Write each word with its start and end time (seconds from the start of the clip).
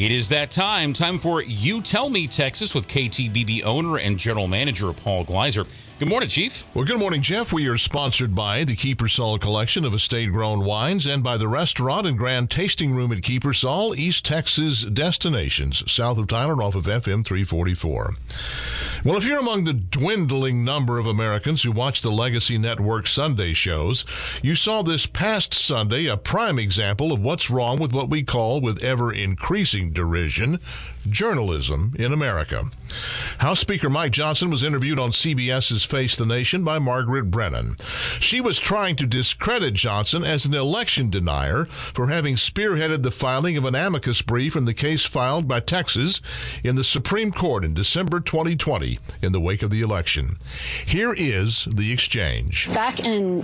It 0.00 0.12
is 0.12 0.30
that 0.30 0.50
time. 0.50 0.94
Time 0.94 1.18
for 1.18 1.42
You 1.42 1.82
Tell 1.82 2.08
Me 2.08 2.26
Texas 2.26 2.74
with 2.74 2.88
KTBB 2.88 3.64
owner 3.64 3.98
and 3.98 4.16
general 4.16 4.48
manager 4.48 4.90
Paul 4.94 5.24
Gleiser. 5.24 5.66
Good 5.98 6.08
morning, 6.08 6.30
Chief. 6.30 6.64
Well, 6.72 6.86
good 6.86 6.98
morning, 6.98 7.20
Jeff. 7.20 7.52
We 7.52 7.66
are 7.66 7.76
sponsored 7.76 8.34
by 8.34 8.64
the 8.64 8.74
Kiepersol 8.74 9.38
collection 9.42 9.84
of 9.84 9.92
estate 9.92 10.32
grown 10.32 10.64
wines 10.64 11.04
and 11.04 11.22
by 11.22 11.36
the 11.36 11.48
restaurant 11.48 12.06
and 12.06 12.16
grand 12.16 12.50
tasting 12.50 12.94
room 12.94 13.12
at 13.12 13.18
Kiepersol, 13.18 13.94
East 13.94 14.24
Texas 14.24 14.84
destinations, 14.84 15.82
south 15.92 16.16
of 16.16 16.28
Tyler 16.28 16.62
off 16.62 16.74
of 16.74 16.86
FM 16.86 17.22
344. 17.22 18.14
Well, 19.02 19.16
if 19.16 19.24
you're 19.24 19.38
among 19.38 19.64
the 19.64 19.72
dwindling 19.72 20.62
number 20.62 20.98
of 20.98 21.06
Americans 21.06 21.62
who 21.62 21.72
watch 21.72 22.02
the 22.02 22.10
Legacy 22.10 22.58
Network 22.58 23.06
Sunday 23.06 23.54
shows, 23.54 24.04
you 24.42 24.54
saw 24.54 24.82
this 24.82 25.06
past 25.06 25.54
Sunday 25.54 26.04
a 26.04 26.18
prime 26.18 26.58
example 26.58 27.10
of 27.10 27.22
what's 27.22 27.48
wrong 27.48 27.78
with 27.78 27.92
what 27.92 28.10
we 28.10 28.22
call, 28.22 28.60
with 28.60 28.82
ever 28.84 29.10
increasing 29.10 29.90
derision, 29.92 30.60
journalism 31.08 31.94
in 31.98 32.12
America. 32.12 32.64
House 33.38 33.60
Speaker 33.60 33.88
Mike 33.88 34.12
Johnson 34.12 34.50
was 34.50 34.62
interviewed 34.62 35.00
on 35.00 35.12
CBS's 35.12 35.82
Face 35.82 36.14
the 36.14 36.26
Nation 36.26 36.62
by 36.62 36.78
Margaret 36.78 37.30
Brennan. 37.30 37.76
She 38.18 38.42
was 38.42 38.58
trying 38.58 38.96
to 38.96 39.06
discredit 39.06 39.72
Johnson 39.72 40.24
as 40.24 40.44
an 40.44 40.52
election 40.52 41.08
denier 41.08 41.64
for 41.64 42.08
having 42.08 42.36
spearheaded 42.36 43.02
the 43.02 43.10
filing 43.10 43.56
of 43.56 43.64
an 43.64 43.74
amicus 43.74 44.20
brief 44.20 44.54
in 44.56 44.66
the 44.66 44.74
case 44.74 45.06
filed 45.06 45.48
by 45.48 45.60
Texas 45.60 46.20
in 46.62 46.76
the 46.76 46.84
Supreme 46.84 47.32
Court 47.32 47.64
in 47.64 47.72
December 47.72 48.20
2020 48.20 48.89
in 49.22 49.32
the 49.32 49.40
wake 49.40 49.62
of 49.62 49.70
the 49.70 49.82
election. 49.82 50.38
Here 50.86 51.12
is 51.12 51.66
the 51.70 51.92
exchange. 51.92 52.68
Back 52.74 53.00
in 53.00 53.42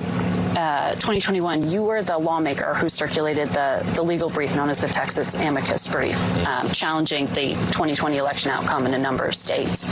uh, 0.56 0.92
2021, 0.94 1.68
you 1.68 1.82
were 1.82 2.02
the 2.02 2.16
lawmaker 2.16 2.74
who 2.74 2.88
circulated 2.88 3.48
the, 3.50 3.84
the 3.94 4.02
legal 4.02 4.30
brief 4.30 4.54
known 4.56 4.70
as 4.70 4.80
the 4.80 4.88
Texas 4.88 5.34
amicus 5.34 5.86
brief, 5.86 6.16
um, 6.46 6.68
challenging 6.70 7.26
the 7.28 7.54
2020 7.72 8.16
election 8.16 8.50
outcome 8.50 8.86
in 8.86 8.94
a 8.94 8.98
number 8.98 9.24
of 9.24 9.34
states, 9.34 9.84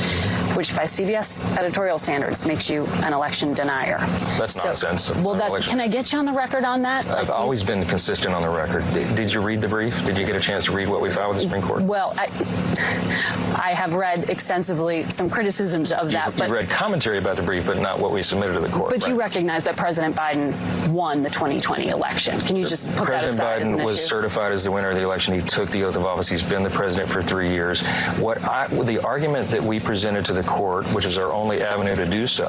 which 0.57 0.75
by 0.75 0.85
CBS 0.85 1.45
editorial 1.59 1.99
standards 1.99 2.47
makes 2.47 2.71
you 2.71 2.87
an 3.03 3.13
election 3.13 3.53
denier. 3.53 3.99
That's 4.39 4.55
so, 4.55 4.69
nonsense. 4.69 5.15
Well, 5.17 5.35
that's, 5.35 5.69
can 5.69 5.81
I 5.81 5.89
get 5.89 6.13
you 6.13 6.19
on 6.19 6.25
the 6.25 6.33
record 6.33 6.65
on 6.65 6.83
that? 6.83 7.07
I've 7.07 7.29
like, 7.29 7.39
always 7.39 7.63
been 7.63 7.85
consistent 7.85 8.35
on 8.35 8.43
the 8.43 8.49
record. 8.49 8.85
Did 9.15 9.33
you 9.33 9.41
read 9.41 9.61
the 9.61 9.69
brief? 9.69 10.05
Did 10.05 10.17
you 10.17 10.27
get 10.27 10.37
a 10.37 10.41
chance 10.41 10.67
to 10.67 10.73
read 10.73 10.89
what 10.89 11.01
we 11.01 11.11
filed 11.11 11.35
with 11.35 11.39
the 11.39 11.43
Supreme 11.43 11.63
Court? 11.63 11.83
Well, 11.83 12.15
I, 12.17 12.27
I 13.63 13.73
have 13.75 13.95
read 13.95 14.31
extensively 14.31 15.05
some 15.11 15.29
criticisms 15.45 15.93
of 15.93 16.11
that. 16.11 16.33
You, 16.33 16.39
but 16.39 16.49
you 16.49 16.55
read 16.55 16.71
commentary 16.71 17.19
about 17.19 17.37
the 17.37 17.43
brief, 17.43 17.67
but 17.67 17.79
not 17.79 17.99
what 17.99 18.13
we 18.13 18.23
submitted 18.23 18.55
to 18.55 18.61
the 18.61 18.69
court. 18.71 18.91
But 18.91 19.03
right? 19.03 19.11
you 19.11 19.21
recognize 19.21 19.65
that 19.65 19.77
President 19.77 20.17
Biden 20.17 20.55
won 20.91 21.23
the 21.23 21.29
2020 21.29 21.89
election. 21.89 22.41
Can 22.41 22.57
you 22.57 22.65
just 22.65 22.89
put 22.97 23.09
President 23.09 23.37
that 23.37 23.45
aside? 23.45 23.57
President 23.59 23.83
Biden 23.83 23.85
was 23.85 23.99
issue? 23.99 24.07
certified 24.07 24.53
as 24.53 24.65
the 24.65 24.73
winner 24.73 24.89
of 24.89 24.97
the 24.97 25.03
election. 25.03 25.35
He 25.35 25.43
took 25.43 25.69
the 25.69 25.85
oath 25.85 25.97
of 25.97 26.07
office. 26.07 26.31
He's 26.31 26.43
been 26.43 26.63
the 26.63 26.71
president 26.71 27.11
for 27.11 27.21
three 27.21 27.51
years. 27.51 27.83
What 28.17 28.43
I, 28.45 28.69
the 28.69 29.05
argument 29.05 29.49
that 29.49 29.63
we 29.63 29.79
presented 29.81 30.25
to 30.25 30.33
the 30.33 30.45
court, 30.45 30.87
which 30.95 31.05
is 31.05 31.19
our 31.19 31.31
only 31.31 31.61
avenue 31.63 31.95
to 31.95 32.07
do 32.07 32.27
so, 32.27 32.47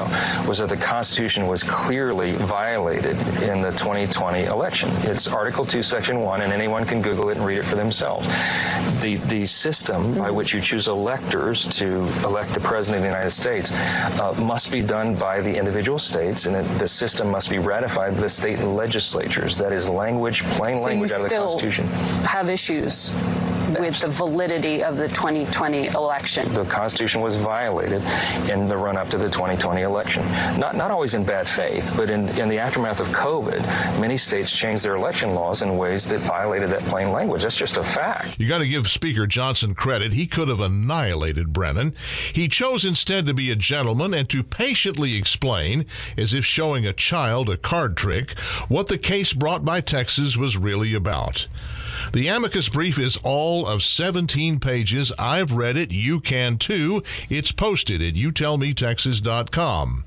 was 0.48 0.60
that 0.60 0.70
the 0.70 0.78
Constitution 0.78 1.48
was 1.48 1.64
clearly 1.64 2.32
violated 2.34 3.18
in 3.44 3.62
the 3.62 3.72
2020 3.72 4.46
election. 4.46 4.90
It's 5.02 5.28
Article 5.28 5.66
2, 5.66 5.84
Section 5.84 6.22
1, 6.22 6.44
and 6.44 6.54
anyone 6.54 6.86
can 6.86 7.02
Google 7.02 7.28
it 7.28 7.36
and 7.36 7.46
read 7.46 7.58
it 7.58 7.66
for 7.66 7.76
themselves. 7.76 8.26
The, 9.02 9.18
the 9.28 9.46
system 9.46 10.14
by 10.14 10.28
mm-hmm. 10.28 10.36
which 10.36 10.54
you 10.54 10.62
choose 10.62 10.88
electors 10.88 11.66
to 11.78 12.08
elect 12.24 12.54
the 12.54 12.62
President 12.62 12.85
of 12.94 13.02
the 13.02 13.08
United 13.08 13.32
States 13.32 13.72
uh, 13.72 14.36
must 14.40 14.72
be 14.72 14.82
done 14.82 15.16
by 15.16 15.42
the 15.42 15.56
individual 15.58 15.98
states, 15.98 16.46
and 16.46 16.56
the 16.80 16.88
system 16.88 17.30
must 17.30 17.50
be 17.50 17.58
ratified 17.58 18.14
by 18.14 18.22
the 18.22 18.30
state 18.30 18.60
legislatures. 18.60 19.58
That 19.58 19.74
is 19.74 19.90
language, 19.90 20.44
plain 20.44 20.78
so 20.78 20.86
language 20.86 21.12
out 21.12 21.24
of 21.24 21.30
the 21.30 21.36
Constitution. 21.36 21.88
have 22.24 22.50
issues 22.50 23.14
with 23.70 24.02
the 24.02 24.08
validity 24.08 24.84
of 24.84 24.98
the 24.98 25.08
2020 25.08 25.88
election. 25.88 26.54
The 26.54 26.66
Constitution 26.66 27.22
was 27.22 27.36
violated 27.36 28.04
in 28.50 28.68
the 28.68 28.78
run 28.78 28.98
up 28.98 29.10
to 29.10 29.18
the 29.18 29.30
2020 29.30 29.82
election. 29.82 30.24
Not, 30.60 30.76
not 30.76 30.92
always 30.92 31.14
in 31.14 31.24
bad 31.24 31.48
faith, 31.48 31.94
but 31.96 32.10
in, 32.10 32.30
in 32.40 32.50
the 32.50 32.60
aftermath 32.60 33.00
of 33.00 33.08
COVID, 33.08 33.62
many 34.00 34.18
states 34.18 34.56
changed 34.56 34.84
their 34.84 34.96
election 34.96 35.34
laws 35.34 35.62
in 35.62 35.78
ways 35.78 36.08
that 36.08 36.22
violated 36.22 36.70
that 36.70 36.82
plain 36.84 37.12
language. 37.12 37.44
That's 37.44 37.58
just 37.58 37.78
a 37.78 37.84
fact. 37.84 38.40
You 38.40 38.48
got 38.48 38.60
to 38.60 38.68
give 38.68 38.88
Speaker 38.90 39.28
Johnson 39.28 39.76
credit. 39.76 40.14
He 40.14 40.28
could 40.28 40.48
have 40.48 40.60
annihilated 40.60 41.54
Brennan. 41.54 41.96
He 42.34 42.48
chose 42.48 42.86
instead 42.86 43.26
to 43.26 43.34
be 43.34 43.52
a 43.52 43.56
gentleman 43.56 44.14
and 44.14 44.30
to 44.30 44.44
patiently 44.44 45.16
explain, 45.16 45.86
as 46.18 46.34
if 46.34 46.46
showing 46.46 46.86
a 46.86 46.94
child 46.94 47.50
a 47.50 47.58
card 47.58 47.98
trick, 47.98 48.40
what 48.68 48.88
the 48.88 48.98
case 48.98 49.34
brought 49.34 49.66
by 49.66 49.82
Texas 49.82 50.38
was 50.38 50.58
really 50.58 50.94
about. 50.94 51.48
The 52.16 52.30
amicus 52.30 52.70
brief 52.70 52.98
is 52.98 53.18
all 53.24 53.68
of 53.68 53.84
17 53.84 54.62
pages. 54.62 55.12
I've 55.20 55.52
read 55.52 55.76
it. 55.76 55.92
You 55.92 56.22
can 56.22 56.58
too. 56.58 57.04
It's 57.30 57.52
posted 57.52 58.02
at 58.02 58.14
youtellmetexas.com. 58.14 60.06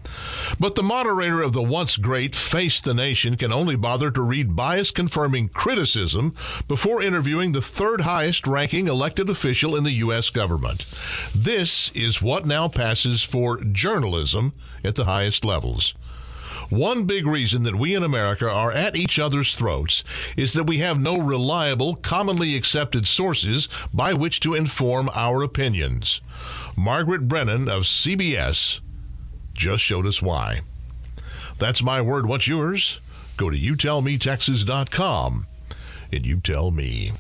But 0.58 0.74
the 0.74 0.82
moderator 0.82 1.42
of 1.42 1.52
the 1.52 1.62
once 1.62 1.98
great 1.98 2.34
Face 2.34 2.80
the 2.80 2.94
Nation 2.94 3.36
can 3.36 3.52
only 3.52 3.76
bother 3.76 4.10
to 4.10 4.22
read 4.22 4.56
bias 4.56 4.90
confirming 4.90 5.50
criticism 5.50 6.34
before 6.66 7.02
interviewing 7.02 7.52
the 7.52 7.60
third 7.60 8.00
highest 8.00 8.46
ranking 8.46 8.88
elected 8.88 9.28
official 9.28 9.76
in 9.76 9.84
the 9.84 9.92
U.S. 10.06 10.30
government. 10.30 10.86
This 11.34 11.90
is 11.90 12.22
what 12.22 12.46
now 12.46 12.68
passes 12.68 13.22
for 13.22 13.60
journalism 13.60 14.54
at 14.82 14.94
the 14.94 15.04
highest 15.04 15.44
levels. 15.44 15.92
One 16.70 17.04
big 17.04 17.26
reason 17.26 17.62
that 17.62 17.76
we 17.76 17.94
in 17.94 18.02
America 18.02 18.48
are 18.48 18.70
at 18.70 18.96
each 18.96 19.18
other's 19.18 19.56
throats 19.56 20.04
is 20.36 20.52
that 20.52 20.64
we 20.64 20.78
have 20.78 21.00
no 21.00 21.16
reliable, 21.18 21.96
commonly 21.96 22.54
accepted 22.56 23.06
sources 23.06 23.68
by 23.92 24.12
which 24.12 24.40
to 24.40 24.54
inform 24.54 25.08
our 25.14 25.42
opinions. 25.42 26.20
Margaret 26.76 27.26
Brennan 27.26 27.68
of 27.68 27.84
CBS 27.84 28.80
just 29.54 29.82
showed 29.82 30.06
us 30.06 30.20
why. 30.20 30.60
That's 31.58 31.82
my 31.82 32.00
word. 32.00 32.26
What's 32.26 32.46
yours? 32.46 33.00
Go 33.36 33.50
to 33.50 33.56
youtellmetexas.com 33.56 35.46
and 36.12 36.26
you 36.26 36.40
tell 36.40 36.70
me. 36.70 37.12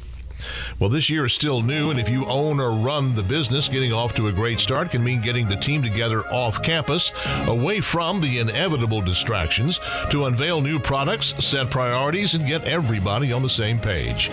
Well, 0.78 0.90
this 0.90 1.10
year 1.10 1.26
is 1.26 1.32
still 1.32 1.62
new, 1.62 1.90
and 1.90 1.98
if 1.98 2.08
you 2.08 2.24
own 2.26 2.60
or 2.60 2.70
run 2.70 3.14
the 3.14 3.22
business, 3.22 3.68
getting 3.68 3.92
off 3.92 4.14
to 4.14 4.28
a 4.28 4.32
great 4.32 4.60
start 4.60 4.90
can 4.90 5.02
mean 5.02 5.20
getting 5.20 5.48
the 5.48 5.56
team 5.56 5.82
together 5.82 6.26
off 6.28 6.62
campus, 6.62 7.12
away 7.46 7.80
from 7.80 8.20
the 8.20 8.38
inevitable 8.38 9.00
distractions, 9.00 9.80
to 10.10 10.26
unveil 10.26 10.60
new 10.60 10.78
products, 10.78 11.34
set 11.44 11.70
priorities, 11.70 12.34
and 12.34 12.46
get 12.46 12.64
everybody 12.64 13.32
on 13.32 13.42
the 13.42 13.50
same 13.50 13.78
page. 13.78 14.28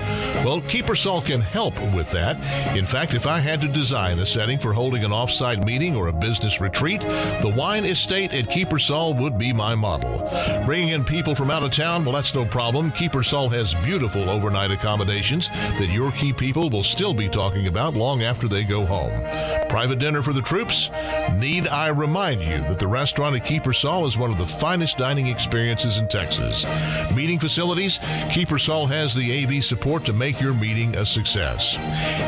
Well, 0.46 0.62
Kiepersol 0.62 1.26
can 1.26 1.42
help 1.42 1.80
with 1.94 2.10
that. 2.12 2.38
In 2.76 2.86
fact, 2.86 3.14
if 3.14 3.26
I 3.26 3.40
had 3.40 3.62
to 3.62 3.68
design 3.68 4.20
a 4.20 4.26
setting 4.26 4.60
for 4.60 4.74
holding 4.74 5.04
an 5.04 5.12
offsite 5.12 5.66
meeting 5.66 5.96
or 5.96 6.08
a 6.08 6.14
business 6.14 6.62
retreat, 6.62 7.02
the 7.02 7.54
wine 7.56 7.86
estate 7.86 8.34
at 8.34 8.46
Kiepersol 8.46 9.20
would 9.20 9.38
be 9.38 9.54
my 9.54 9.76
model. 9.76 10.30
Bringing 10.66 10.90
in 10.90 11.04
people 11.04 11.36
from 11.36 11.52
out 11.52 11.64
of 11.64 11.72
town, 11.72 12.06
well, 12.06 12.14
that's 12.14 12.34
no 12.36 12.46
problem. 12.46 12.92
Kiepersol 12.92 13.52
has 13.52 13.74
beautiful 13.76 14.30
overnight 14.30 14.72
accommodations 14.72 15.50
that 15.50 15.90
your 15.96 16.12
key 16.12 16.34
people 16.34 16.70
will 16.70 16.84
still 16.84 17.14
be 17.14 17.30
talking 17.30 17.68
about 17.68 17.94
long 17.94 18.22
after 18.22 18.50
they 18.50 18.66
go 18.66 18.86
home. 18.86 19.65
Private 19.76 20.00
dinner 20.00 20.22
for 20.22 20.32
the 20.32 20.42
troops? 20.42 20.90
Need 21.34 21.68
I 21.68 21.90
remind 21.90 22.42
you 22.42 22.60
that 22.70 22.80
the 22.80 22.88
restaurant 22.88 23.36
at 23.36 23.44
Kiepersol 23.44 24.08
is 24.08 24.18
one 24.18 24.32
of 24.32 24.38
the 24.38 24.48
finest 24.48 24.98
dining 24.98 25.28
experiences 25.28 25.98
in 25.98 26.08
Texas. 26.08 26.66
Meeting 27.14 27.40
facilities? 27.40 28.00
Kiepersol 28.30 28.88
has 28.88 29.14
the 29.14 29.44
AV 29.44 29.62
support 29.62 30.06
to 30.06 30.14
make 30.14 30.40
your 30.40 30.54
meeting 30.54 30.96
a 30.96 31.06
success. 31.06 31.76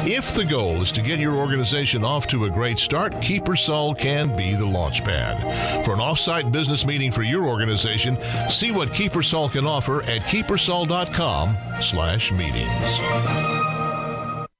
If 0.05 0.35
the 0.35 0.43
goal 0.43 0.81
is 0.81 0.91
to 0.91 1.01
get 1.01 1.21
your 1.21 1.35
organization 1.35 2.03
off 2.03 2.27
to 2.27 2.43
a 2.43 2.49
great 2.49 2.79
start, 2.79 3.13
Kiepersol 3.13 3.97
can 3.97 4.35
be 4.35 4.53
the 4.53 4.65
launch 4.65 5.05
pad. 5.05 5.85
For 5.85 5.93
an 5.93 5.99
offsite 5.99 6.51
business 6.51 6.85
meeting 6.85 7.13
for 7.13 7.23
your 7.23 7.45
organization, 7.45 8.17
see 8.49 8.71
what 8.71 8.89
Kiepersol 8.89 9.53
can 9.53 9.65
offer 9.65 10.03
at 10.03 10.23
kiepersol.com 10.23 11.57
slash 11.79 12.29
meetings. 12.33 13.66